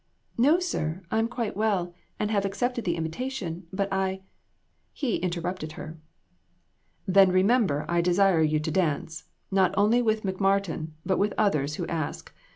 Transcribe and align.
"No, 0.39 0.57
sir; 0.57 1.03
I 1.11 1.19
am 1.19 1.27
quite 1.27 1.55
well, 1.55 1.93
and 2.19 2.31
have 2.31 2.43
accepted 2.43 2.85
the 2.85 2.95
invitation; 2.95 3.67
but 3.71 3.87
I" 3.93 4.21
He 4.93 5.17
interrupted 5.17 5.73
her. 5.73 5.99
"Then 7.05 7.31
remember 7.31 7.85
I 7.87 8.01
desire 8.01 8.41
you 8.41 8.59
to 8.61 8.71
dance; 8.71 9.25
not 9.51 9.75
only 9.77 10.01
with 10.01 10.23
McMartin, 10.23 10.93
but 11.05 11.19
with 11.19 11.35
others 11.37 11.75
who 11.75 11.85
ask. 11.85 12.33